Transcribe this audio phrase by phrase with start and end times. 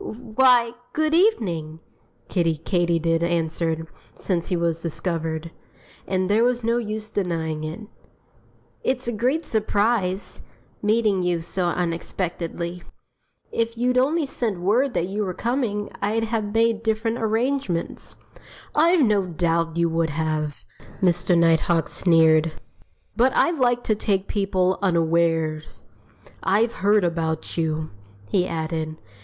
[0.00, 1.78] "Why, good evening!"
[2.28, 5.52] Kiddie Katydid answered, since he was discovered
[6.04, 7.82] and there was no use denying it.
[8.82, 10.40] "It's a great surprise
[10.82, 12.82] meeting you so unexpectedly.
[13.52, 18.16] If you'd only sent word that you were coming I'd have made different arrangements."
[18.74, 20.64] "I've no doubt you would have!"
[21.00, 21.38] Mr.
[21.38, 22.50] Nighthawk sneered.
[23.16, 25.84] "But I like to take people unawares....
[26.42, 27.90] I've heard about you,"
[28.28, 28.96] he added.